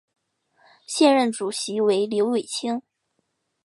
[0.87, 2.81] 现任主席为刘伟清。